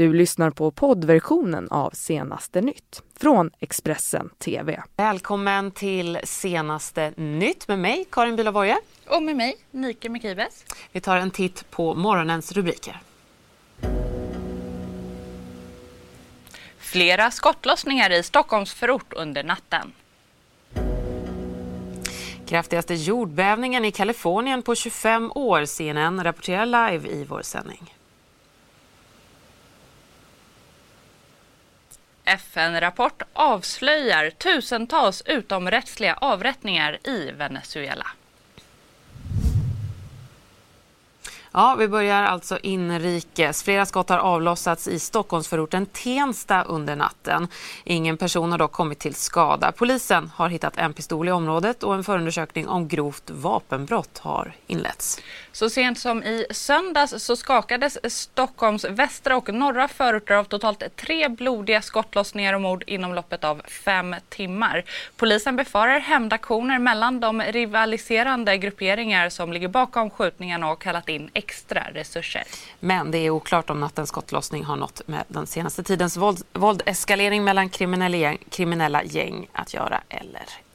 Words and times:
Du 0.00 0.12
lyssnar 0.12 0.50
på 0.50 0.70
poddversionen 0.70 1.68
av 1.70 1.90
Senaste 1.90 2.60
nytt 2.60 3.02
från 3.16 3.50
Expressen 3.58 4.30
TV. 4.38 4.82
Välkommen 4.96 5.70
till 5.70 6.18
Senaste 6.24 7.12
nytt 7.16 7.68
med 7.68 7.78
mig, 7.78 8.04
Karin 8.10 8.36
Bülow 8.36 8.76
Och 9.06 9.22
med 9.22 9.36
mig, 9.36 9.56
Nike 9.70 10.08
Mekibes. 10.08 10.64
Vi 10.92 11.00
tar 11.00 11.16
en 11.16 11.30
titt 11.30 11.70
på 11.70 11.94
morgonens 11.94 12.52
rubriker. 12.52 13.00
Flera 16.78 17.30
skottlossningar 17.30 18.10
i 18.10 18.22
Stockholms 18.22 18.74
förort 18.74 19.12
under 19.12 19.44
natten. 19.44 19.92
Kraftigaste 22.46 22.94
jordbävningen 22.94 23.84
i 23.84 23.92
Kalifornien 23.92 24.62
på 24.62 24.74
25 24.74 25.32
år. 25.34 25.64
CNN 25.64 26.24
rapporterar 26.24 26.66
live 26.66 27.08
i 27.08 27.24
vår 27.24 27.42
sändning. 27.42 27.99
FN-rapport 32.30 33.22
avslöjar 33.32 34.30
tusentals 34.30 35.22
utomrättsliga 35.26 36.14
avrättningar 36.14 36.98
i 37.08 37.30
Venezuela. 37.30 38.06
Ja, 41.52 41.76
vi 41.78 41.88
börjar 41.88 42.22
alltså 42.22 42.58
inrikes. 42.62 43.62
Flera 43.62 43.86
skott 43.86 44.08
har 44.08 44.18
avlossats 44.18 44.88
i 44.88 44.98
Stockholmsförorten 44.98 45.86
Tensta 45.86 46.62
under 46.62 46.96
natten. 46.96 47.48
Ingen 47.84 48.16
person 48.16 48.50
har 48.52 48.58
dock 48.58 48.72
kommit 48.72 48.98
till 48.98 49.14
skada. 49.14 49.72
Polisen 49.72 50.30
har 50.34 50.48
hittat 50.48 50.76
en 50.76 50.92
pistol 50.92 51.28
i 51.28 51.32
området 51.32 51.82
och 51.82 51.94
en 51.94 52.04
förundersökning 52.04 52.68
om 52.68 52.88
grovt 52.88 53.30
vapenbrott 53.30 54.18
har 54.18 54.52
inletts. 54.66 55.20
Så 55.52 55.70
sent 55.70 55.98
som 55.98 56.22
i 56.22 56.46
söndags 56.50 57.24
så 57.24 57.36
skakades 57.36 58.14
Stockholms 58.14 58.84
västra 58.84 59.36
och 59.36 59.54
norra 59.54 59.88
förorter 59.88 60.34
av 60.34 60.44
totalt 60.44 60.96
tre 60.96 61.28
blodiga 61.28 61.82
skottlossningar 61.82 62.54
och 62.54 62.60
mord 62.60 62.84
inom 62.86 63.14
loppet 63.14 63.44
av 63.44 63.62
fem 63.84 64.16
timmar. 64.28 64.84
Polisen 65.16 65.56
befarar 65.56 66.00
hämndaktioner 66.00 66.78
mellan 66.78 67.20
de 67.20 67.42
rivaliserande 67.42 68.56
grupperingar 68.56 69.28
som 69.28 69.52
ligger 69.52 69.68
bakom 69.68 70.10
skjutningarna 70.10 70.70
och 70.70 70.82
kallat 70.82 71.08
in 71.08 71.30
extra 71.40 71.82
resurser. 71.94 72.44
Men 72.80 73.10
det 73.10 73.18
är 73.18 73.30
oklart 73.30 73.70
om 73.70 73.80
nattens 73.80 74.08
skottlossning 74.08 74.64
har 74.64 74.76
något 74.76 75.08
med 75.08 75.24
den 75.28 75.46
senaste 75.46 75.82
tidens 75.82 76.16
våld, 76.16 76.42
våldeskalering 76.52 77.44
mellan 77.44 77.68
kriminella 77.68 78.36
kriminella 78.50 79.04
gäng 79.04 79.48
att 79.52 79.74
göra 79.74 80.00
eller 80.08 80.40
inte. 80.40 80.69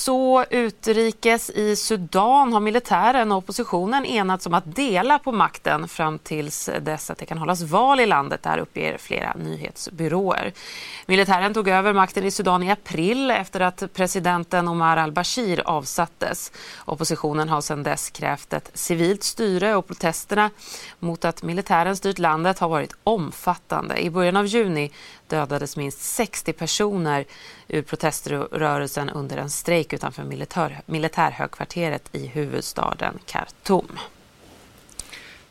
Så 0.00 0.44
utrikes 0.50 1.50
i 1.50 1.76
Sudan 1.76 2.52
har 2.52 2.60
militären 2.60 3.32
och 3.32 3.38
oppositionen 3.38 4.06
enats 4.06 4.46
om 4.46 4.54
att 4.54 4.76
dela 4.76 5.18
på 5.18 5.32
makten 5.32 5.88
fram 5.88 6.18
tills 6.18 6.70
dess 6.80 7.10
att 7.10 7.18
det 7.18 7.26
kan 7.26 7.38
hållas 7.38 7.62
val 7.62 8.00
i 8.00 8.06
landet. 8.06 8.42
Där 8.42 8.58
uppger 8.58 8.98
flera 8.98 9.34
nyhetsbyråer. 9.34 10.52
Militären 11.06 11.54
tog 11.54 11.68
över 11.68 11.92
makten 11.92 12.24
i 12.24 12.30
Sudan 12.30 12.62
i 12.62 12.70
april 12.70 13.30
efter 13.30 13.60
att 13.60 13.82
presidenten 13.94 14.68
Omar 14.68 14.96
al-Bashir 14.96 15.62
avsattes. 15.64 16.52
Oppositionen 16.84 17.48
har 17.48 17.60
sedan 17.60 17.82
dess 17.82 18.10
krävt 18.10 18.52
ett 18.52 18.70
civilt 18.74 19.22
styre 19.22 19.76
och 19.76 19.86
protesterna 19.86 20.50
mot 20.98 21.24
att 21.24 21.42
militären 21.42 21.96
styrt 21.96 22.18
landet 22.18 22.58
har 22.58 22.68
varit 22.68 22.94
omfattande. 23.04 24.04
I 24.04 24.10
början 24.10 24.36
av 24.36 24.46
juni 24.46 24.90
dödades 25.30 25.76
minst 25.76 26.00
60 26.00 26.52
personer 26.52 27.24
ur 27.68 27.82
proteströrelsen 27.82 29.10
under 29.10 29.36
en 29.36 29.50
strejk 29.50 29.92
utanför 29.92 30.24
militär, 30.24 30.80
militärhögkvarteret 30.86 32.08
i 32.12 32.26
huvudstaden 32.26 33.18
Khartoum. 33.26 33.98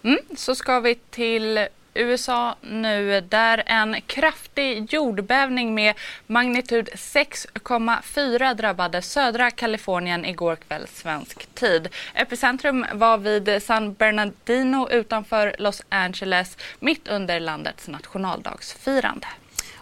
Mm, 0.04 0.20
så 0.36 0.56
ska 0.56 0.80
vi 0.80 0.96
till 0.96 1.68
USA 1.94 2.56
nu 2.62 3.22
där 3.22 3.64
en 3.66 4.02
kraftig 4.02 4.94
jordbävning 4.94 5.76
med 5.76 5.96
magnitud 6.28 6.90
6,4 6.94 8.54
drabbade 8.54 9.02
södra 9.02 9.52
Kalifornien 9.52 10.26
igår 10.26 10.56
kväll 10.56 10.88
svensk 10.88 11.56
tid. 11.56 11.90
Epicentrum 12.14 12.86
var 12.94 13.18
vid 13.18 13.64
San 13.64 13.94
Bernardino 13.94 14.90
utanför 14.90 15.56
Los 15.60 15.82
Angeles 15.90 16.58
mitt 16.80 17.08
under 17.08 17.40
landets 17.40 17.88
nationaldagsfirande. 17.88 19.28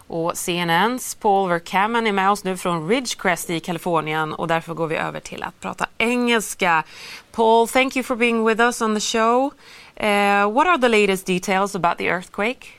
Och 0.08 0.36
CNNs 0.36 1.14
Paul 1.14 1.48
Verkaman 1.48 2.06
är 2.06 2.12
med 2.12 2.30
oss 2.30 2.44
nu 2.44 2.56
från 2.56 2.88
Ridgecrest 2.88 3.50
i 3.50 3.60
Kalifornien 3.60 4.32
och 4.32 4.48
därför 4.48 4.74
går 4.74 4.86
vi 4.86 4.96
över 4.96 5.20
till 5.20 5.42
att 5.42 5.60
prata 5.60 5.86
engelska. 5.98 6.84
Paul, 7.32 7.68
thank 7.68 7.96
you 7.96 8.02
for 8.02 8.16
being 8.16 8.44
with 8.44 8.60
us 8.60 8.82
on 8.82 8.94
the 8.94 9.00
show. 9.00 9.52
Uh, 10.00 10.52
what 10.52 10.66
are 10.66 10.78
the 10.78 10.88
latest 10.88 11.26
details 11.26 11.74
about 11.74 11.98
the 11.98 12.08
earthquake? 12.08 12.77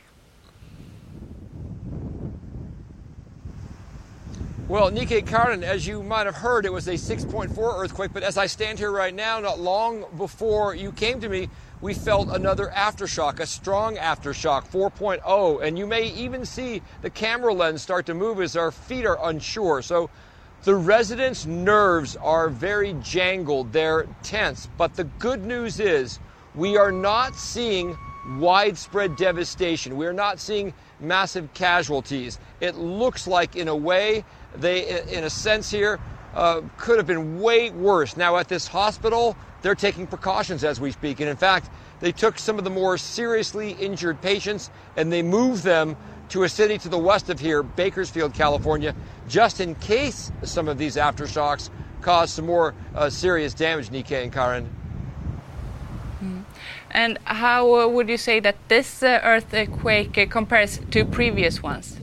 Well, 4.69 4.91
Nikkei 4.91 5.25
Karin, 5.25 5.63
as 5.63 5.87
you 5.87 6.03
might 6.03 6.27
have 6.27 6.35
heard, 6.35 6.63
it 6.63 6.71
was 6.71 6.87
a 6.87 6.93
6.4 6.93 7.49
earthquake, 7.57 8.11
but 8.13 8.21
as 8.21 8.37
I 8.37 8.45
stand 8.45 8.77
here 8.77 8.91
right 8.91 9.15
now, 9.15 9.39
not 9.39 9.59
long 9.59 10.05
before 10.15 10.75
you 10.75 10.91
came 10.91 11.19
to 11.21 11.27
me, 11.27 11.49
we 11.81 11.95
felt 11.95 12.29
another 12.31 12.69
aftershock, 12.75 13.39
a 13.39 13.47
strong 13.47 13.97
aftershock, 13.97 14.69
4.0. 14.69 15.63
And 15.63 15.75
you 15.75 15.87
may 15.87 16.09
even 16.09 16.45
see 16.45 16.83
the 17.01 17.09
camera 17.09 17.51
lens 17.51 17.81
start 17.81 18.05
to 18.05 18.13
move 18.13 18.39
as 18.39 18.55
our 18.55 18.69
feet 18.69 19.07
are 19.07 19.17
unsure. 19.23 19.81
So 19.81 20.11
the 20.65 20.75
residents' 20.75 21.47
nerves 21.47 22.15
are 22.17 22.47
very 22.47 22.93
jangled, 23.01 23.73
they're 23.73 24.05
tense. 24.21 24.69
But 24.77 24.93
the 24.93 25.05
good 25.05 25.43
news 25.43 25.79
is 25.79 26.19
we 26.53 26.77
are 26.77 26.91
not 26.91 27.33
seeing 27.33 27.97
widespread 28.37 29.15
devastation. 29.15 29.97
We 29.97 30.05
are 30.05 30.13
not 30.13 30.39
seeing 30.39 30.73
massive 30.99 31.53
casualties. 31.53 32.39
It 32.59 32.75
looks 32.75 33.27
like, 33.27 33.55
in 33.55 33.67
a 33.67 33.75
way, 33.75 34.25
they, 34.55 35.01
in 35.11 35.23
a 35.23 35.29
sense 35.29 35.71
here, 35.71 35.99
uh, 36.33 36.61
could 36.77 36.97
have 36.97 37.07
been 37.07 37.39
way 37.39 37.69
worse. 37.71 38.17
Now, 38.17 38.37
at 38.37 38.47
this 38.47 38.67
hospital, 38.67 39.35
they're 39.61 39.75
taking 39.75 40.07
precautions 40.07 40.63
as 40.63 40.79
we 40.79 40.91
speak. 40.91 41.19
And 41.19 41.29
in 41.29 41.37
fact, 41.37 41.69
they 41.99 42.11
took 42.11 42.39
some 42.39 42.57
of 42.57 42.63
the 42.63 42.69
more 42.69 42.97
seriously 42.97 43.71
injured 43.71 44.21
patients 44.21 44.69
and 44.95 45.11
they 45.11 45.21
moved 45.21 45.63
them 45.63 45.97
to 46.29 46.43
a 46.43 46.49
city 46.49 46.77
to 46.77 46.89
the 46.89 46.97
west 46.97 47.29
of 47.29 47.39
here, 47.39 47.63
Bakersfield, 47.63 48.33
California, 48.33 48.95
just 49.27 49.59
in 49.59 49.75
case 49.75 50.31
some 50.43 50.67
of 50.67 50.77
these 50.77 50.95
aftershocks 50.95 51.69
cause 52.01 52.31
some 52.31 52.45
more 52.45 52.75
uh, 52.95 53.09
serious 53.09 53.53
damage, 53.53 53.89
Nikkei 53.89 54.23
and 54.23 54.31
Karen. 54.31 54.78
And 56.91 57.17
how 57.25 57.75
uh, 57.75 57.87
would 57.87 58.09
you 58.09 58.17
say 58.17 58.39
that 58.39 58.55
this 58.67 59.03
uh, 59.03 59.19
earthquake 59.23 60.17
uh, 60.17 60.25
compares 60.25 60.79
to 60.91 61.05
previous 61.05 61.61
ones? 61.61 61.99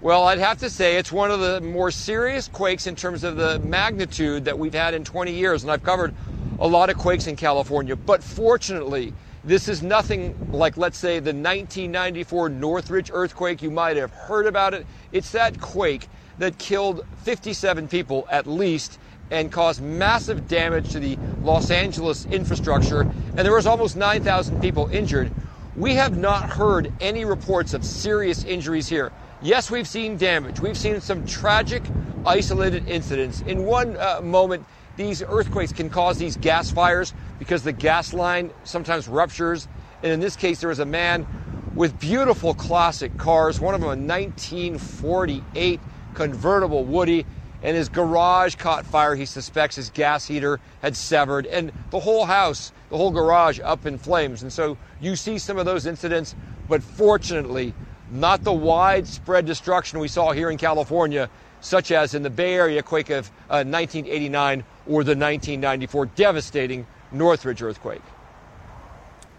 Well, 0.00 0.22
I'd 0.24 0.38
have 0.38 0.58
to 0.58 0.70
say 0.70 0.98
it's 0.98 1.10
one 1.10 1.32
of 1.32 1.40
the 1.40 1.60
more 1.60 1.90
serious 1.90 2.46
quakes 2.46 2.86
in 2.86 2.94
terms 2.94 3.24
of 3.24 3.34
the 3.34 3.58
magnitude 3.58 4.44
that 4.44 4.56
we've 4.56 4.72
had 4.72 4.94
in 4.94 5.02
20 5.02 5.32
years. 5.32 5.64
And 5.64 5.72
I've 5.72 5.82
covered 5.82 6.14
a 6.60 6.68
lot 6.68 6.90
of 6.90 6.96
quakes 6.96 7.26
in 7.26 7.34
California. 7.34 7.96
But 7.96 8.22
fortunately, 8.22 9.12
this 9.42 9.66
is 9.66 9.82
nothing 9.82 10.36
like, 10.52 10.76
let's 10.76 10.96
say, 10.96 11.14
the 11.18 11.34
1994 11.34 12.50
Northridge 12.50 13.10
earthquake. 13.12 13.62
You 13.62 13.72
might 13.72 13.96
have 13.96 14.12
heard 14.12 14.46
about 14.46 14.74
it. 14.74 14.86
It's 15.10 15.32
that 15.32 15.60
quake 15.60 16.08
that 16.38 16.56
killed 16.58 17.04
57 17.24 17.88
people 17.88 18.28
at 18.30 18.46
least 18.46 19.00
and 19.30 19.50
caused 19.50 19.82
massive 19.82 20.48
damage 20.48 20.90
to 20.92 21.00
the 21.00 21.18
Los 21.42 21.70
Angeles 21.70 22.26
infrastructure. 22.30 23.06
And 23.36 23.44
there 23.44 23.54
was 23.54 23.66
almost 23.66 23.96
9,000 23.96 24.60
people 24.60 24.88
injured. 24.92 25.30
We 25.76 25.94
have 25.96 26.16
not 26.16 26.50
heard 26.50 26.90
any 27.00 27.24
reports 27.24 27.74
of 27.74 27.84
serious 27.84 28.44
injuries 28.44 28.88
here. 28.88 29.12
Yes, 29.42 29.70
we've 29.70 29.88
seen 29.88 30.16
damage. 30.16 30.60
We've 30.60 30.78
seen 30.78 31.00
some 31.00 31.24
tragic, 31.24 31.82
isolated 32.24 32.88
incidents. 32.88 33.42
In 33.42 33.64
one 33.64 33.96
uh, 33.98 34.20
moment, 34.22 34.64
these 34.96 35.22
earthquakes 35.22 35.72
can 35.72 35.90
cause 35.90 36.18
these 36.18 36.36
gas 36.36 36.70
fires 36.70 37.12
because 37.38 37.62
the 37.62 37.72
gas 37.72 38.14
line 38.14 38.50
sometimes 38.64 39.08
ruptures. 39.08 39.68
And 40.02 40.12
in 40.12 40.20
this 40.20 40.36
case, 40.36 40.60
there 40.60 40.70
was 40.70 40.78
a 40.78 40.86
man 40.86 41.26
with 41.74 42.00
beautiful 42.00 42.54
classic 42.54 43.16
cars, 43.18 43.60
one 43.60 43.74
of 43.74 43.80
them 43.82 43.88
a 43.88 43.90
1948 43.90 45.80
convertible 46.14 46.84
Woody, 46.84 47.26
and 47.62 47.76
his 47.76 47.88
garage 47.88 48.54
caught 48.56 48.84
fire. 48.86 49.14
He 49.14 49.26
suspects 49.26 49.76
his 49.76 49.90
gas 49.90 50.26
heater 50.26 50.60
had 50.82 50.96
severed, 50.96 51.46
and 51.46 51.72
the 51.90 52.00
whole 52.00 52.24
house, 52.24 52.72
the 52.90 52.96
whole 52.96 53.10
garage 53.10 53.60
up 53.60 53.86
in 53.86 53.98
flames. 53.98 54.42
And 54.42 54.52
so 54.52 54.76
you 55.00 55.16
see 55.16 55.38
some 55.38 55.58
of 55.58 55.66
those 55.66 55.86
incidents, 55.86 56.34
but 56.68 56.82
fortunately, 56.82 57.74
not 58.10 58.44
the 58.44 58.52
widespread 58.52 59.46
destruction 59.46 59.98
we 59.98 60.08
saw 60.08 60.32
here 60.32 60.50
in 60.50 60.58
California, 60.58 61.28
such 61.60 61.90
as 61.90 62.14
in 62.14 62.22
the 62.22 62.30
Bay 62.30 62.54
Area 62.54 62.82
quake 62.82 63.10
of 63.10 63.28
uh, 63.50 63.64
1989 63.64 64.64
or 64.86 65.02
the 65.02 65.16
1994 65.16 66.06
devastating 66.06 66.86
Northridge 67.12 67.62
earthquake. 67.62 68.02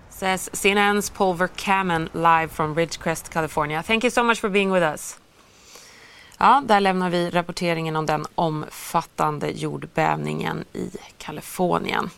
Says 0.09 0.49
CNN's 0.51 1.09
Paul 1.09 1.37
Verkamen 1.37 2.09
live 2.13 2.51
from 2.51 2.73
Ridgecrest, 2.73 3.29
California. 3.29 3.83
Thank 3.83 4.03
you 4.03 4.09
so 4.09 4.23
much 4.23 4.39
for 4.39 4.49
being 4.49 4.71
with 4.71 4.81
us. 4.81 5.19
Ja, 6.37 6.63
där 6.65 6.79
lämnar 6.79 7.09
vi 7.09 7.29
rapporteringen 7.29 7.95
om 7.95 8.05
den 8.05 8.25
omfattande 8.35 9.49
jordbävningen 9.49 10.65
i 10.73 10.91
Kalifornien. 11.17 12.09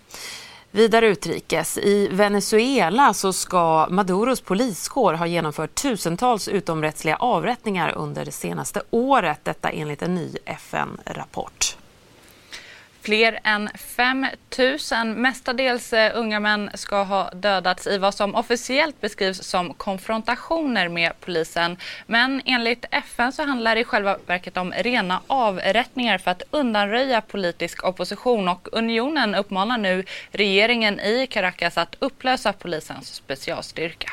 Vidare 0.72 1.08
utrikes. 1.08 1.78
I 1.78 2.08
Venezuela 2.12 3.14
så 3.14 3.34
ska 3.34 3.88
Maduros 3.90 4.42
poliskår 4.42 5.14
ha 5.14 5.28
genomfört 5.28 5.76
tusentals 5.76 6.48
utomrättsliga 6.48 7.16
avrättningar 7.16 7.94
under 7.98 8.26
det 8.26 8.32
senaste 8.32 8.82
året. 8.90 9.40
Detta 9.44 9.70
enligt 9.70 10.02
en 10.02 10.16
ny 10.16 10.36
FN-rapport. 10.46 11.79
Fler 13.10 13.40
än 13.44 13.70
5 13.76 14.28
000, 14.92 15.08
mestadels 15.08 15.94
eh, 15.94 16.12
unga 16.16 16.40
män, 16.40 16.70
ska 16.74 17.04
ha 17.04 17.30
dödats 17.30 17.88
i 17.88 17.98
vad 17.98 18.14
som 18.14 18.36
officiellt 18.36 19.02
beskrivs 19.02 19.44
som 19.44 19.74
konfrontationer 19.74 20.90
med 20.90 21.12
polisen. 21.20 21.78
Men 22.06 22.42
enligt 22.46 22.86
FN 22.92 23.32
så 23.32 23.44
handlar 23.44 23.76
det 23.76 23.82
i 23.82 23.84
själva 23.84 24.18
verket 24.26 24.58
om 24.58 24.74
rena 24.78 25.22
avrättningar 25.28 26.18
för 26.18 26.32
att 26.32 26.44
undanröja 26.52 27.22
politisk 27.22 27.84
opposition 27.84 28.48
och 28.48 28.68
unionen 28.72 29.36
uppmanar 29.36 29.78
nu 29.78 30.06
regeringen 30.32 31.00
i 31.00 31.28
Caracas 31.28 31.78
att 31.78 31.96
upplösa 32.00 32.54
polisens 32.54 33.14
specialstyrka. 33.14 34.12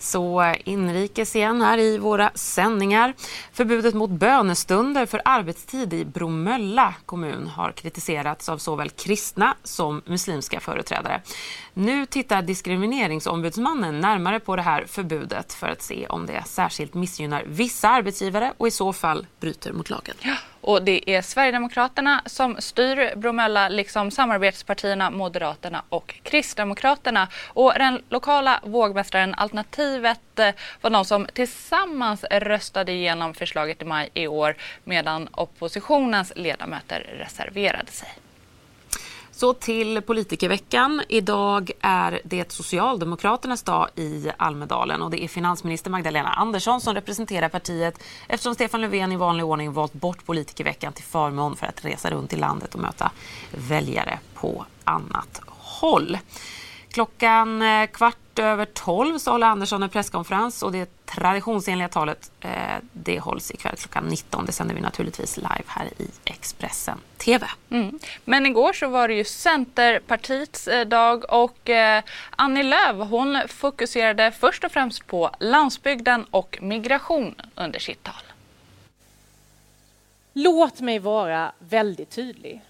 Så 0.00 0.54
inrikes 0.64 1.36
igen 1.36 1.62
här 1.62 1.78
i 1.78 1.98
våra 1.98 2.30
sändningar. 2.34 3.14
Förbudet 3.52 3.94
mot 3.94 4.10
bönestunder 4.10 5.06
för 5.06 5.22
arbetstid 5.24 5.94
i 5.94 6.04
Bromölla 6.04 6.94
kommun 7.06 7.46
har 7.46 7.72
kritiserats 7.72 8.48
av 8.48 8.58
såväl 8.58 8.90
kristna 8.90 9.56
som 9.64 10.02
muslimska 10.04 10.60
företrädare. 10.60 11.22
Nu 11.74 12.06
tittar 12.06 12.42
diskrimineringsombudsmannen 12.42 14.00
närmare 14.00 14.40
på 14.40 14.56
det 14.56 14.62
här 14.62 14.84
förbudet 14.88 15.52
för 15.52 15.68
att 15.68 15.82
se 15.82 16.06
om 16.06 16.26
det 16.26 16.42
särskilt 16.46 16.94
missgynnar 16.94 17.44
vissa 17.46 17.88
arbetsgivare 17.88 18.52
och 18.56 18.68
i 18.68 18.70
så 18.70 18.92
fall 18.92 19.26
bryter 19.40 19.72
mot 19.72 19.90
lagen. 19.90 20.14
Ja. 20.20 20.36
Och 20.60 20.82
det 20.82 21.10
är 21.10 21.22
Sverigedemokraterna 21.22 22.22
som 22.26 22.56
styr 22.58 23.16
Bromölla 23.16 23.68
liksom 23.68 24.10
samarbetspartierna 24.10 25.10
Moderaterna 25.10 25.82
och 25.88 26.14
Kristdemokraterna. 26.22 27.28
Och 27.46 27.72
den 27.78 28.02
lokala 28.08 28.60
vågmästaren 28.62 29.34
Alternativet 29.34 30.38
eh, 30.38 30.54
var 30.80 30.90
de 30.90 31.04
som 31.04 31.26
tillsammans 31.32 32.24
röstade 32.24 32.92
igenom 32.92 33.34
förslaget 33.34 33.82
i 33.82 33.84
maj 33.84 34.10
i 34.14 34.26
år 34.26 34.56
medan 34.84 35.28
oppositionens 35.32 36.32
ledamöter 36.36 37.06
reserverade 37.18 37.90
sig. 37.90 38.08
Så 39.40 39.52
till 39.52 40.02
politikerveckan. 40.02 41.02
Idag 41.08 41.70
är 41.80 42.20
det 42.24 42.52
Socialdemokraternas 42.52 43.62
dag 43.62 43.88
i 43.96 44.30
Almedalen 44.36 45.02
och 45.02 45.10
det 45.10 45.24
är 45.24 45.28
finansminister 45.28 45.90
Magdalena 45.90 46.28
Andersson 46.28 46.80
som 46.80 46.94
representerar 46.94 47.48
partiet 47.48 48.02
eftersom 48.28 48.54
Stefan 48.54 48.80
Löfven 48.80 49.12
i 49.12 49.16
vanlig 49.16 49.46
ordning 49.46 49.72
valt 49.72 49.92
bort 49.92 50.26
politikerveckan 50.26 50.92
till 50.92 51.04
förmån 51.04 51.56
för 51.56 51.66
att 51.66 51.84
resa 51.84 52.10
runt 52.10 52.32
i 52.32 52.36
landet 52.36 52.74
och 52.74 52.80
möta 52.80 53.10
väljare 53.68 54.18
på 54.34 54.64
annat 54.84 55.40
håll. 55.46 56.18
Klockan 56.92 57.62
eh, 57.62 57.86
kvart 57.86 58.38
över 58.38 58.64
tolv 58.64 59.18
så 59.18 59.30
håller 59.30 59.46
Andersson 59.46 59.82
en 59.82 59.88
presskonferens 59.88 60.62
och 60.62 60.72
det 60.72 61.06
traditionsenliga 61.06 61.88
talet 61.88 62.32
eh, 62.40 62.50
det 62.92 63.20
hålls 63.20 63.50
ikväll 63.50 63.76
klockan 63.76 64.04
19. 64.04 64.46
Det 64.46 64.52
sänder 64.52 64.74
vi 64.74 64.80
naturligtvis 64.80 65.36
live 65.36 65.64
här 65.66 65.86
i 65.98 66.08
Expressen 66.24 66.98
TV. 67.18 67.46
Mm. 67.70 67.98
Men 68.24 68.46
igår 68.46 68.72
så 68.72 68.88
var 68.88 69.08
det 69.08 69.14
ju 69.14 69.24
Centerpartiets 69.24 70.68
eh, 70.68 70.86
dag 70.86 71.32
och 71.32 71.70
eh, 71.70 72.02
Annie 72.30 72.62
Lööf 72.62 73.10
hon 73.10 73.38
fokuserade 73.48 74.32
först 74.32 74.64
och 74.64 74.72
främst 74.72 75.06
på 75.06 75.30
landsbygden 75.40 76.24
och 76.30 76.58
migration 76.60 77.34
under 77.54 77.78
sitt 77.78 78.02
tal. 78.02 78.22
Låt 80.32 80.80
mig 80.80 80.98
vara 80.98 81.52
väldigt 81.58 82.10
tydlig. 82.10 82.62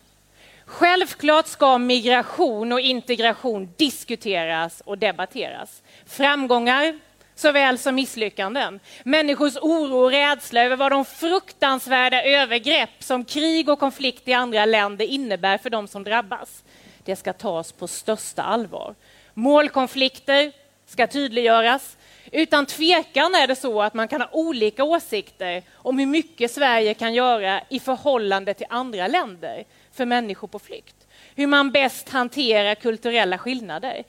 Självklart 0.71 1.47
ska 1.47 1.79
migration 1.79 2.73
och 2.73 2.81
integration 2.81 3.69
diskuteras 3.77 4.83
och 4.85 4.99
debatteras. 4.99 5.83
Framgångar 6.07 6.99
såväl 7.35 7.79
som 7.79 7.95
misslyckanden. 7.95 8.81
Människors 9.03 9.57
oro 9.57 9.97
och 10.05 10.11
rädsla 10.11 10.61
över 10.61 10.77
vad 10.77 10.93
de 10.93 11.05
fruktansvärda 11.05 12.23
övergrepp 12.23 12.91
som 12.99 13.25
krig 13.25 13.69
och 13.69 13.79
konflikt 13.79 14.29
i 14.29 14.33
andra 14.33 14.65
länder 14.65 15.05
innebär 15.05 15.59
för 15.59 15.71
de 15.71 15.89
som 15.89 16.05
drabbas. 16.05 16.65
Det 17.05 17.17
ska 17.17 17.33
tas 17.33 17.73
på 17.73 17.89
största 17.89 18.43
allvar. 18.43 18.95
Målkonflikter 19.35 20.53
ska 20.87 21.07
tydliggöras. 21.07 21.97
Utan 22.33 22.67
tvekan 22.67 23.35
är 23.35 23.47
det 23.47 23.57
så 23.57 23.83
att 23.83 23.95
man 23.95 24.09
kan 24.09 24.21
ha 24.21 24.29
olika 24.33 24.85
åsikter 24.85 25.63
om 25.75 25.99
hur 25.99 26.07
mycket 26.07 26.51
Sverige 26.51 26.95
kan 26.95 27.15
göra 27.15 27.61
i 27.69 27.81
förhållande 27.81 28.55
till 28.55 28.67
andra 28.69 29.07
länder 29.07 29.65
för 29.93 30.07
människor 30.07 30.49
på 30.49 30.59
flykt. 30.59 30.97
Hur 31.35 31.47
man 31.47 31.71
bäst 31.71 32.09
hanterar 32.09 32.75
kulturella 32.75 33.39
skillnader. 33.39 34.05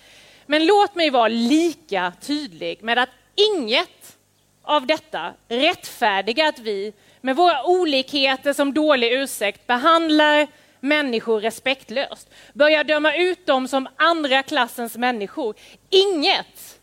Men 0.45 0.65
låt 0.65 0.95
mig 0.95 1.09
vara 1.09 1.27
lika 1.27 2.13
tydlig 2.21 2.83
med 2.83 2.99
att 2.99 3.09
inget 3.35 4.17
av 4.61 4.87
detta 4.87 5.33
rättfärdigar 5.47 6.47
att 6.47 6.59
vi 6.59 6.93
med 7.21 7.35
våra 7.35 7.63
olikheter 7.63 8.53
som 8.53 8.73
dålig 8.73 9.13
ursäkt 9.13 9.67
behandlar 9.67 10.47
människor 10.79 11.41
respektlöst, 11.41 12.29
börjar 12.53 12.83
döma 12.83 13.15
ut 13.15 13.45
dem 13.45 13.67
som 13.67 13.87
andra 13.95 14.43
klassens 14.43 14.97
människor. 14.97 15.55
Inget 15.89 16.79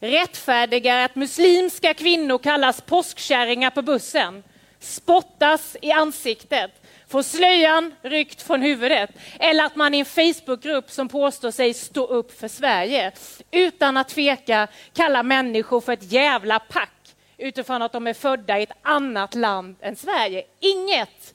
rättfärdigar 0.00 1.04
att 1.04 1.14
muslimska 1.14 1.94
kvinnor 1.94 2.38
kallas 2.38 2.80
påskkärringar 2.80 3.70
på 3.70 3.82
bussen, 3.82 4.42
spottas 4.78 5.76
i 5.82 5.92
ansiktet, 5.92 6.79
får 7.10 7.22
slöjan 7.22 7.94
ryckt 8.02 8.42
från 8.42 8.62
huvudet 8.62 9.10
eller 9.38 9.64
att 9.64 9.76
man 9.76 9.94
i 9.94 9.98
en 9.98 10.04
Facebookgrupp 10.04 10.90
som 10.90 11.08
påstår 11.08 11.50
sig 11.50 11.74
stå 11.74 12.06
upp 12.06 12.40
för 12.40 12.48
Sverige 12.48 13.12
utan 13.50 13.96
att 13.96 14.08
tveka 14.08 14.68
kallar 14.94 15.22
människor 15.22 15.80
för 15.80 15.92
ett 15.92 16.12
jävla 16.12 16.58
pack 16.58 17.14
utifrån 17.38 17.82
att 17.82 17.92
de 17.92 18.06
är 18.06 18.14
födda 18.14 18.58
i 18.58 18.62
ett 18.62 18.72
annat 18.82 19.34
land 19.34 19.76
än 19.80 19.96
Sverige. 19.96 20.44
Inget 20.60 21.34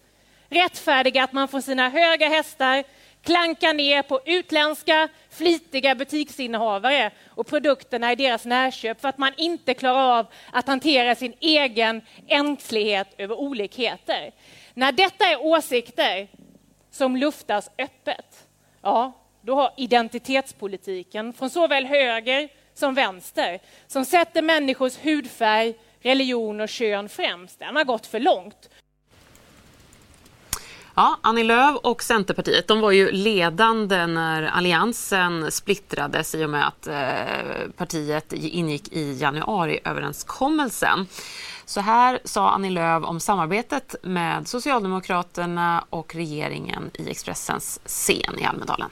rättfärdiga 0.49 1.23
att 1.23 1.33
man 1.33 1.47
får 1.47 1.61
sina 1.61 1.89
höga 1.89 2.29
hästar 2.29 2.83
klankar 3.23 3.73
ner 3.73 4.01
på 4.01 4.19
utländska 4.25 5.09
flitiga 5.29 5.95
butiksinnehavare 5.95 7.11
och 7.27 7.47
produkterna 7.47 8.11
i 8.11 8.15
deras 8.15 8.45
närköp 8.45 9.01
för 9.01 9.09
att 9.09 9.17
man 9.17 9.33
inte 9.37 9.73
klarar 9.73 10.19
av 10.19 10.27
att 10.51 10.67
hantera 10.67 11.15
sin 11.15 11.33
egen 11.39 12.01
ängslighet 12.27 13.07
över 13.17 13.35
olikheter. 13.35 14.31
När 14.77 14.91
detta 14.91 15.25
är 15.25 15.45
åsikter 15.45 16.27
som 16.91 17.17
luftas 17.17 17.69
öppet, 17.77 18.47
ja, 18.81 19.11
då 19.41 19.55
har 19.55 19.73
identitetspolitiken 19.77 21.33
från 21.33 21.49
såväl 21.49 21.85
höger 21.85 22.49
som 22.73 22.93
vänster, 22.93 23.59
som 23.87 24.05
sätter 24.05 24.41
människors 24.41 24.97
hudfärg, 24.97 25.75
religion 25.99 26.61
och 26.61 26.69
kön 26.69 27.09
främst, 27.09 27.59
den 27.59 27.75
har 27.75 27.83
gått 27.83 28.07
för 28.07 28.19
långt. 28.19 28.69
Ja, 30.97 31.19
Annie 31.21 31.43
Lööf 31.43 31.75
och 31.75 32.03
Centerpartiet 32.03 32.67
de 32.67 32.81
var 32.81 32.91
ju 32.91 33.11
ledande 33.11 34.07
när 34.07 34.43
alliansen 34.43 35.51
splittrades 35.51 36.35
i 36.35 36.45
och 36.45 36.49
med 36.49 36.67
att 36.67 36.87
eh, 36.87 37.69
partiet 37.77 38.33
ingick 38.33 38.93
i 38.93 39.13
januariöverenskommelsen. 39.13 41.07
Så 41.65 41.81
här 41.81 42.19
sa 42.23 42.49
Annie 42.49 42.69
Lööf 42.69 43.03
om 43.03 43.19
samarbetet 43.19 43.95
med 44.01 44.47
Socialdemokraterna 44.47 45.85
och 45.89 46.15
regeringen 46.15 46.91
i 46.93 47.09
Expressens 47.09 47.79
scen 47.85 48.39
i 48.39 48.45
Almedalen. 48.45 48.89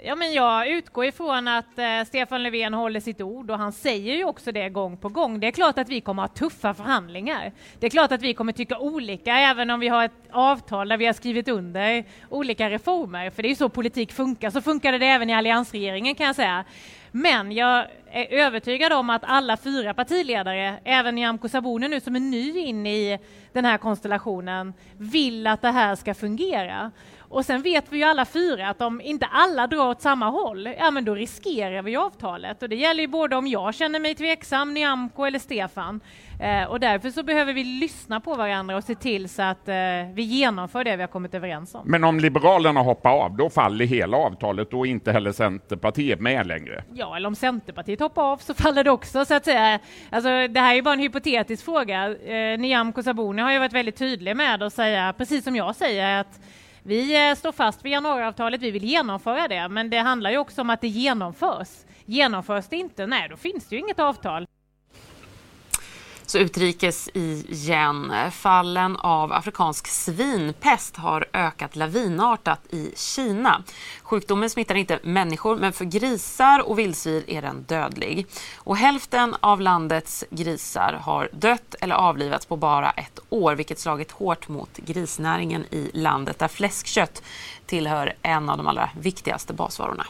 Ja, 0.00 0.14
men 0.14 0.32
jag 0.32 0.68
utgår 0.68 1.04
ifrån 1.04 1.48
att 1.48 1.78
eh, 1.78 2.04
Stefan 2.06 2.42
Löfven 2.42 2.74
håller 2.74 3.00
sitt 3.00 3.20
ord 3.20 3.50
och 3.50 3.58
han 3.58 3.72
säger 3.72 4.14
ju 4.14 4.24
också 4.24 4.52
det 4.52 4.68
gång 4.68 4.96
på 4.96 5.08
gång. 5.08 5.40
Det 5.40 5.46
är 5.46 5.50
klart 5.50 5.78
att 5.78 5.88
vi 5.88 6.00
kommer 6.00 6.22
att 6.22 6.38
ha 6.38 6.48
tuffa 6.48 6.74
förhandlingar. 6.74 7.52
Det 7.78 7.86
är 7.86 7.90
klart 7.90 8.12
att 8.12 8.22
vi 8.22 8.34
kommer 8.34 8.52
tycka 8.52 8.78
olika 8.78 9.38
även 9.38 9.70
om 9.70 9.80
vi 9.80 9.88
har 9.88 10.04
ett 10.04 10.12
avtal 10.30 10.88
där 10.88 10.96
vi 10.96 11.06
har 11.06 11.12
skrivit 11.12 11.48
under 11.48 12.04
olika 12.28 12.70
reformer. 12.70 13.30
För 13.30 13.42
det 13.42 13.46
är 13.46 13.50
ju 13.50 13.56
så 13.56 13.68
politik 13.68 14.12
funkar. 14.12 14.50
Så 14.50 14.60
funkade 14.60 14.98
det 14.98 15.06
även 15.06 15.30
i 15.30 15.34
alliansregeringen 15.34 16.14
kan 16.14 16.26
jag 16.26 16.36
säga. 16.36 16.64
Men 17.10 17.52
jag 17.52 17.86
är 18.10 18.26
övertygad 18.32 18.92
om 18.92 19.10
att 19.10 19.22
alla 19.24 19.56
fyra 19.56 19.94
partiledare, 19.94 20.78
även 20.84 21.14
Nyamko 21.14 21.48
Sabuni 21.48 21.88
nu 21.88 22.00
som 22.00 22.16
är 22.16 22.20
ny 22.20 22.58
in 22.58 22.86
i 22.86 23.18
den 23.52 23.64
här 23.64 23.78
konstellationen, 23.78 24.72
vill 24.96 25.46
att 25.46 25.62
det 25.62 25.70
här 25.70 25.94
ska 25.94 26.14
fungera. 26.14 26.90
Och 27.30 27.44
sen 27.44 27.62
vet 27.62 27.84
vi 27.92 27.98
ju 27.98 28.04
alla 28.04 28.24
fyra 28.24 28.68
att 28.68 28.80
om 28.80 29.00
inte 29.00 29.26
alla 29.26 29.66
drar 29.66 29.88
åt 29.88 30.02
samma 30.02 30.30
håll, 30.30 30.68
ja 30.78 30.90
men 30.90 31.04
då 31.04 31.14
riskerar 31.14 31.82
vi 31.82 31.96
avtalet. 31.96 32.62
Och 32.62 32.68
det 32.68 32.76
gäller 32.76 33.00
ju 33.00 33.06
både 33.06 33.36
om 33.36 33.46
jag 33.46 33.74
känner 33.74 34.00
mig 34.00 34.14
tveksam, 34.14 34.74
Nyamko 34.74 35.24
eller 35.24 35.38
Stefan. 35.38 36.00
Eh, 36.40 36.70
och 36.70 36.80
därför 36.80 37.10
så 37.10 37.22
behöver 37.22 37.52
vi 37.52 37.64
lyssna 37.64 38.20
på 38.20 38.34
varandra 38.34 38.76
och 38.76 38.84
se 38.84 38.94
till 38.94 39.28
så 39.28 39.42
att 39.42 39.68
eh, 39.68 39.74
vi 40.12 40.22
genomför 40.22 40.84
det 40.84 40.96
vi 40.96 41.02
har 41.02 41.08
kommit 41.08 41.34
överens 41.34 41.74
om. 41.74 41.80
Men 41.84 42.04
om 42.04 42.20
Liberalerna 42.20 42.80
hoppar 42.80 43.10
av, 43.10 43.36
då 43.36 43.50
faller 43.50 43.84
hela 43.84 44.16
avtalet 44.16 44.74
och 44.74 44.86
inte 44.86 45.12
heller 45.12 45.32
Centerpartiet 45.32 46.20
med 46.20 46.46
längre? 46.46 46.84
Ja, 46.94 47.16
eller 47.16 47.26
om 47.26 47.34
Centerpartiet 47.34 47.97
hoppa 48.00 48.22
av 48.22 48.36
så 48.36 48.54
faller 48.54 48.84
det 48.84 48.90
också 48.90 49.24
så 49.24 49.34
att 49.34 49.44
säga. 49.44 49.78
Alltså, 50.10 50.28
det 50.28 50.60
här 50.60 50.70
är 50.70 50.74
ju 50.74 50.82
bara 50.82 50.94
en 50.94 51.00
hypotetisk 51.00 51.64
fråga. 51.64 52.16
Eh, 52.16 52.58
Nyamko 52.58 53.02
Sabuni 53.02 53.42
har 53.42 53.52
ju 53.52 53.58
varit 53.58 53.72
väldigt 53.72 53.96
tydlig 53.96 54.36
med 54.36 54.62
att 54.62 54.72
säga, 54.72 55.14
precis 55.18 55.44
som 55.44 55.56
jag 55.56 55.76
säger, 55.76 56.20
att 56.20 56.40
Vi 56.82 57.28
eh, 57.30 57.34
står 57.34 57.52
fast 57.52 57.84
vid 57.84 57.92
januariavtalet, 57.92 58.60
vi 58.60 58.70
vill 58.70 58.84
genomföra 58.84 59.48
det, 59.48 59.68
men 59.68 59.90
det 59.90 59.98
handlar 59.98 60.30
ju 60.30 60.38
också 60.38 60.60
om 60.60 60.70
att 60.70 60.80
det 60.80 60.88
genomförs. 60.88 61.68
Genomförs 62.06 62.68
det 62.68 62.76
inte, 62.76 63.06
nej 63.06 63.28
då 63.28 63.36
finns 63.36 63.68
det 63.68 63.74
ju 63.74 63.80
inget 63.80 63.98
avtal. 63.98 64.46
Så 66.28 66.38
utrikes 66.38 67.08
igen. 67.14 68.12
Fallen 68.30 68.96
av 68.96 69.32
afrikansk 69.32 69.86
svinpest 69.86 70.96
har 70.96 71.26
ökat 71.32 71.76
lavinartat 71.76 72.60
i 72.70 72.92
Kina. 72.96 73.62
Sjukdomen 74.02 74.50
smittar 74.50 74.74
inte 74.74 74.98
människor, 75.02 75.56
men 75.56 75.72
för 75.72 75.84
grisar 75.84 76.68
och 76.68 76.78
vildsvin 76.78 77.24
är 77.26 77.42
den 77.42 77.62
dödlig. 77.62 78.26
Och 78.56 78.76
hälften 78.76 79.36
av 79.40 79.60
landets 79.60 80.24
grisar 80.30 80.92
har 80.92 81.28
dött 81.32 81.74
eller 81.80 81.94
avlivats 81.94 82.46
på 82.46 82.56
bara 82.56 82.90
ett 82.90 83.18
år, 83.28 83.54
vilket 83.54 83.78
slagit 83.78 84.10
hårt 84.10 84.48
mot 84.48 84.76
grisnäringen 84.76 85.64
i 85.70 85.90
landet 85.94 86.38
där 86.38 86.48
fläskkött 86.48 87.22
tillhör 87.66 88.14
en 88.22 88.48
av 88.48 88.56
de 88.56 88.66
allra 88.66 88.90
viktigaste 89.00 89.52
basvarorna. 89.52 90.06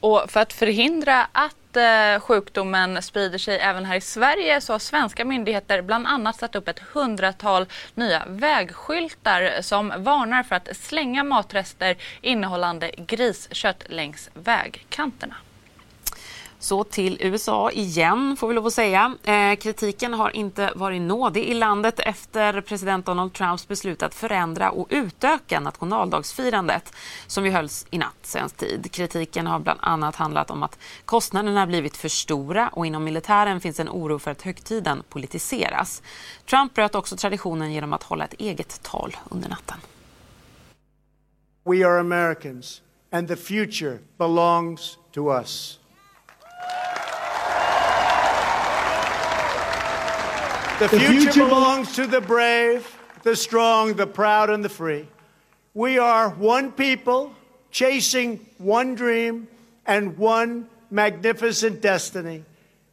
Och 0.00 0.24
för 0.28 0.40
att 0.40 0.52
förhindra 0.52 1.26
att 1.32 1.67
eh, 1.78 2.20
sjukdomen 2.20 3.02
sprider 3.02 3.38
sig 3.38 3.58
även 3.58 3.84
här 3.84 3.96
i 3.96 4.00
Sverige 4.00 4.60
så 4.60 4.72
har 4.74 4.78
svenska 4.78 5.24
myndigheter 5.24 5.82
bland 5.82 6.06
annat 6.06 6.36
satt 6.36 6.54
upp 6.54 6.68
ett 6.68 6.78
hundratal 6.92 7.66
nya 7.94 8.22
vägskyltar 8.26 9.62
som 9.62 9.92
varnar 9.96 10.42
för 10.42 10.56
att 10.56 10.76
slänga 10.76 11.24
matrester 11.24 11.96
innehållande 12.20 12.90
griskött 12.96 13.84
längs 13.88 14.30
vägkanterna. 14.34 15.34
Så 16.60 16.84
till 16.84 17.18
USA 17.20 17.70
igen, 17.70 18.36
får 18.36 18.48
vi 18.48 18.54
lov 18.54 18.66
att 18.66 18.72
säga. 18.72 19.16
Eh, 19.24 19.56
kritiken 19.56 20.14
har 20.14 20.36
inte 20.36 20.72
varit 20.74 21.02
nådig 21.02 21.44
i 21.44 21.54
landet 21.54 22.00
efter 22.00 22.60
president 22.60 23.06
Donald 23.06 23.32
Trumps 23.32 23.68
beslut 23.68 24.02
att 24.02 24.14
förändra 24.14 24.70
och 24.70 24.86
utöka 24.90 25.60
nationaldagsfirandet 25.60 26.92
som 27.26 27.44
ju 27.44 27.50
hölls 27.50 27.86
i 27.90 27.98
natt 27.98 28.16
svensk 28.22 28.56
tid. 28.56 28.92
Kritiken 28.92 29.46
har 29.46 29.58
bland 29.58 29.80
annat 29.82 30.16
handlat 30.16 30.50
om 30.50 30.62
att 30.62 30.78
kostnaderna 31.04 31.66
blivit 31.66 31.96
för 31.96 32.08
stora 32.08 32.68
och 32.68 32.86
inom 32.86 33.04
militären 33.04 33.60
finns 33.60 33.80
en 33.80 33.88
oro 33.88 34.18
för 34.18 34.30
att 34.30 34.42
högtiden 34.42 35.02
politiseras. 35.08 36.02
Trump 36.50 36.74
bröt 36.74 36.94
också 36.94 37.16
traditionen 37.16 37.72
genom 37.72 37.92
att 37.92 38.02
hålla 38.02 38.24
ett 38.24 38.34
eget 38.38 38.82
tal 38.82 39.16
under 39.30 39.48
natten. 39.48 39.76
We 41.64 41.86
are 41.86 42.00
Americans 42.00 42.82
and 43.12 43.28
the 43.28 43.36
future 43.36 43.98
belongs 44.18 44.98
to 45.12 45.32
us. 45.32 45.77
The 50.78 50.88
future 50.88 51.44
belongs 51.44 51.96
to 51.96 52.06
the 52.06 52.20
brave, 52.20 52.86
the 53.24 53.34
strong, 53.34 53.94
the 53.94 54.06
proud, 54.06 54.48
and 54.48 54.64
the 54.64 54.68
free. 54.68 55.08
We 55.74 55.98
are 55.98 56.30
one 56.30 56.70
people 56.70 57.34
chasing 57.72 58.46
one 58.58 58.94
dream 58.94 59.48
and 59.86 60.16
one 60.16 60.68
magnificent 60.90 61.80
destiny. 61.80 62.44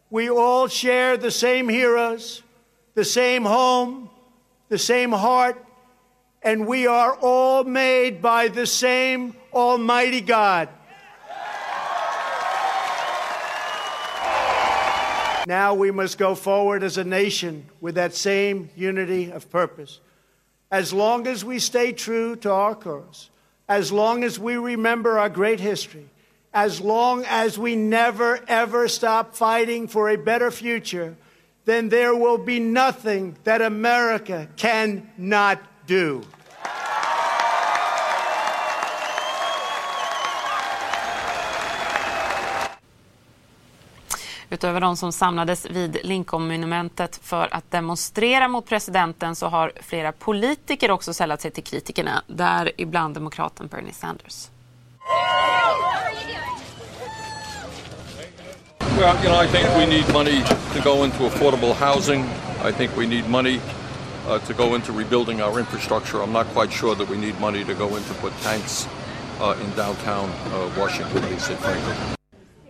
We 0.09 0.31
all 0.31 0.67
share 0.67 1.15
the 1.15 1.29
same 1.29 1.69
heroes, 1.69 2.41
the 2.95 3.05
same 3.05 3.43
home, 3.43 4.09
the 4.69 4.79
same 4.79 5.11
heart, 5.11 5.63
and 6.41 6.65
we 6.65 6.87
are 6.87 7.15
all 7.21 7.63
made 7.63 8.21
by 8.21 8.47
the 8.47 8.65
same 8.65 9.35
Almighty 9.53 10.21
God. 10.21 10.69
Now 15.45 15.73
we 15.75 15.91
must 15.91 16.17
go 16.17 16.33
forward 16.33 16.83
as 16.83 16.97
a 16.97 17.03
nation 17.03 17.65
with 17.79 17.95
that 17.95 18.15
same 18.15 18.69
unity 18.75 19.31
of 19.31 19.49
purpose. 19.51 19.99
As 20.71 20.91
long 20.91 21.27
as 21.27 21.45
we 21.45 21.59
stay 21.59 21.91
true 21.91 22.35
to 22.37 22.51
our 22.51 22.75
cause, 22.75 23.29
as 23.67 23.91
long 23.91 24.23
as 24.23 24.39
we 24.39 24.55
remember 24.55 25.19
our 25.19 25.29
great 25.29 25.59
history, 25.59 26.09
as 26.53 26.81
long 26.81 27.25
as 27.25 27.59
we 27.59 27.75
never 27.75 28.39
ever 28.47 28.87
stop 28.87 29.35
fighting 29.35 29.87
for 29.87 30.09
a 30.09 30.17
better 30.17 30.49
future, 30.49 31.15
then 31.65 31.89
there 31.89 32.15
will 32.15 32.37
be 32.37 32.59
nothing 32.59 33.35
that 33.43 33.61
America 33.61 34.47
cannot 34.55 35.61
do. 35.85 36.23
Utöver 44.49 44.81
de 44.81 44.97
som 44.97 45.11
samlades 45.11 45.65
vid 45.65 45.97
Lincoln-monumentet 46.03 47.19
för 47.23 47.47
att 47.51 47.71
demonstrera 47.71 48.47
mot 48.47 48.65
presidenten 48.65 49.35
så 49.35 49.47
har 49.47 49.71
flera 49.81 50.11
politiker 50.11 50.91
också 50.91 51.13
sällat 51.13 51.41
sig 51.41 51.51
till 51.51 51.63
kritikerna, 51.63 52.23
däribland 52.27 53.13
demokraten 53.13 53.67
Bernie 53.67 53.93
Sanders. 53.93 54.49
Well, 58.97 59.17
you 59.23 59.29
know, 59.29 59.35
I 59.35 59.47
think 59.47 59.67
we 59.75 59.85
need 59.85 60.13
money 60.13 60.41
to 60.73 60.81
go 60.81 61.03
into 61.03 61.27
affordable 61.27 61.73
housing. 61.73 62.23
I 62.63 62.71
think 62.71 62.97
we 62.97 63.05
need 63.05 63.29
money 63.29 63.59
uh, 64.27 64.39
to 64.39 64.53
go 64.53 64.75
into 64.75 64.93
rebuilding 64.93 65.41
our 65.41 65.59
infrastructure. 65.59 66.21
I'm 66.23 66.31
not 66.31 66.47
quite 66.53 66.71
sure 66.71 66.95
that 66.95 67.09
we 67.09 67.17
need 67.17 67.39
money 67.39 67.63
to 67.65 67.73
go 67.73 67.87
into 67.97 68.13
put 68.21 68.31
tanks 68.41 68.87
uh, 69.41 69.57
in 69.61 69.69
downtown 69.75 70.29
uh, 70.29 70.69
Washington, 70.77 71.21
D.C., 71.29 71.53
frankly. 71.55 72.15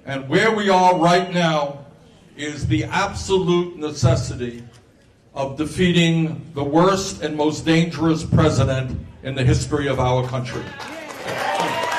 And 0.07 0.29
where 0.29 0.55
we 0.55 0.69
are 0.69 0.95
right 0.99 1.33
now 1.33 1.79
is 2.37 2.67
the 2.67 2.83
absolute 2.83 3.77
necessity 3.77 4.63
of 5.33 5.57
defeating 5.57 6.41
the 6.53 6.63
worst 6.63 7.23
and 7.23 7.35
most 7.35 7.65
dangerous 7.65 8.23
president 8.23 8.99
in 9.23 9.35
the 9.35 9.43
history 9.43 9.87
of 9.87 9.99
our 9.99 10.27
country. 10.27 10.63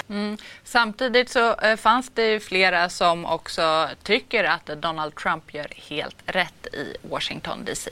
Mm. 0.08 0.38
Samtidigt 0.64 1.28
så 1.28 1.54
eh, 1.54 1.76
fanns 1.76 2.10
det 2.14 2.40
flera 2.40 2.88
som 2.88 3.24
också 3.26 3.88
tycker 4.02 4.44
att 4.44 4.66
Donald 4.66 5.14
Trump 5.14 5.54
gör 5.54 5.68
helt 5.88 6.16
rätt 6.26 6.66
i 6.72 6.94
Washington 7.02 7.64
DC. 7.64 7.90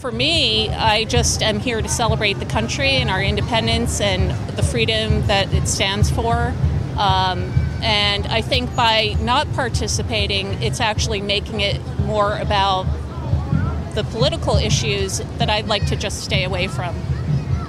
For 0.00 0.12
me, 0.12 0.68
I 0.68 1.06
just 1.10 1.42
am 1.42 1.60
here 1.60 1.82
to 1.82 1.88
celebrate 1.88 2.34
the 2.34 2.60
country 2.60 3.02
and 3.02 3.10
our 3.10 3.22
independence 3.22 4.04
and 4.04 4.32
the 4.56 4.62
freedom 4.62 5.26
that 5.26 5.54
it 5.54 5.68
stands 5.68 6.10
for. 6.10 6.52
Um, 6.98 7.67
and 7.82 8.26
I 8.26 8.40
think 8.40 8.74
by 8.74 9.16
not 9.20 9.52
participating, 9.52 10.62
it's 10.62 10.80
actually 10.80 11.20
making 11.20 11.60
it 11.60 11.80
more 12.00 12.38
about 12.38 12.84
the 13.94 14.04
political 14.04 14.56
issues 14.56 15.18
that 15.38 15.50
I'd 15.50 15.66
like 15.66 15.86
to 15.86 15.96
just 15.96 16.22
stay 16.22 16.44
away 16.44 16.68
from 16.68 16.94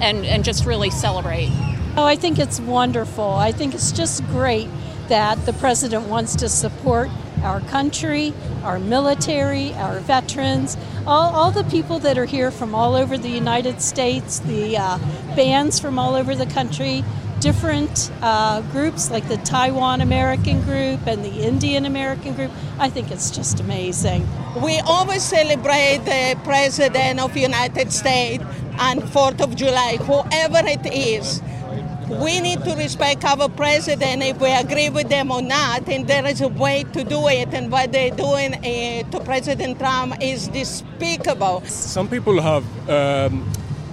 and, 0.00 0.24
and 0.24 0.44
just 0.44 0.64
really 0.64 0.90
celebrate. 0.90 1.50
Oh, 1.96 2.04
I 2.04 2.16
think 2.16 2.38
it's 2.38 2.60
wonderful. 2.60 3.30
I 3.30 3.52
think 3.52 3.74
it's 3.74 3.92
just 3.92 4.24
great 4.26 4.68
that 5.08 5.44
the 5.44 5.52
president 5.54 6.06
wants 6.06 6.36
to 6.36 6.48
support 6.48 7.10
our 7.42 7.60
country, 7.62 8.32
our 8.62 8.78
military, 8.78 9.74
our 9.74 9.98
veterans, 10.00 10.76
all, 11.06 11.34
all 11.34 11.50
the 11.50 11.64
people 11.64 11.98
that 12.00 12.16
are 12.18 12.26
here 12.26 12.50
from 12.50 12.74
all 12.74 12.94
over 12.94 13.18
the 13.18 13.28
United 13.28 13.80
States, 13.82 14.38
the 14.40 14.76
uh, 14.76 14.98
bands 15.34 15.80
from 15.80 15.98
all 15.98 16.14
over 16.14 16.34
the 16.34 16.46
country, 16.46 17.02
different 17.40 18.10
uh, 18.22 18.60
groups 18.72 19.10
like 19.10 19.26
the 19.28 19.38
Taiwan 19.38 20.00
American 20.00 20.60
group 20.62 21.06
and 21.06 21.24
the 21.24 21.42
Indian 21.42 21.86
American 21.86 22.34
group. 22.34 22.50
I 22.78 22.90
think 22.90 23.10
it's 23.10 23.30
just 23.30 23.60
amazing. 23.60 24.28
We 24.62 24.78
always 24.80 25.22
celebrate 25.22 26.02
the 26.04 26.38
President 26.44 27.18
of 27.18 27.32
the 27.32 27.40
United 27.40 27.92
States 27.92 28.44
on 28.78 29.00
4th 29.00 29.40
of 29.40 29.56
July, 29.56 29.96
whoever 29.96 30.66
it 30.68 30.86
is. 30.92 31.42
We 32.08 32.40
need 32.40 32.64
to 32.64 32.74
respect 32.74 33.24
our 33.24 33.48
president 33.48 34.22
if 34.24 34.40
we 34.40 34.50
agree 34.50 34.90
with 34.90 35.08
them 35.08 35.30
or 35.30 35.40
not, 35.40 35.88
and 35.88 36.08
there 36.08 36.26
is 36.26 36.40
a 36.40 36.48
way 36.48 36.82
to 36.92 37.04
do 37.04 37.28
it. 37.28 37.54
And 37.54 37.70
what 37.70 37.92
they're 37.92 38.10
doing 38.10 38.54
uh, 38.54 39.08
to 39.10 39.20
President 39.20 39.78
Trump 39.78 40.16
is 40.20 40.48
despicable. 40.48 41.62
Some 41.66 42.08
people 42.08 42.40
have 42.40 42.64
um, 42.90 43.48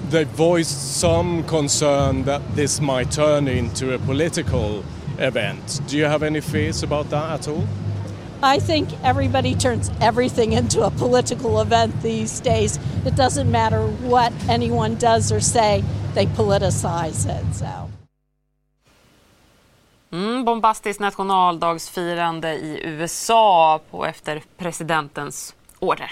they 0.09 0.23
voiced 0.23 0.99
some 0.99 1.43
concern 1.43 2.23
that 2.23 2.41
this 2.55 2.81
might 2.81 3.11
turn 3.11 3.47
into 3.47 3.93
a 3.93 3.97
political 3.99 4.83
event. 5.17 5.81
Do 5.87 5.97
you 5.97 6.05
have 6.05 6.23
any 6.23 6.41
fears 6.41 6.83
about 6.83 7.09
that 7.09 7.39
at 7.39 7.47
all? 7.47 7.67
I 8.41 8.59
think 8.59 8.89
everybody 9.03 9.55
turns 9.55 9.91
everything 9.99 10.53
into 10.53 10.83
a 10.83 10.91
political 10.91 11.59
event 11.61 12.01
these 12.01 12.39
days. 12.39 12.79
It 13.05 13.15
doesn't 13.15 13.51
matter 13.51 13.81
what 14.07 14.31
anyone 14.47 14.95
does 14.95 15.31
or 15.31 15.39
say, 15.41 15.83
they 16.13 16.27
politicize 16.27 17.25
it. 17.25 17.55
So. 17.55 17.89
Mm, 20.11 20.45
bombastiskt 20.45 20.99
nationaldagsfirande 20.99 22.53
i 22.53 22.81
USA 22.83 23.79
på 23.91 24.05
efter 24.05 24.41
presidentens 24.57 25.55
order. 25.79 26.11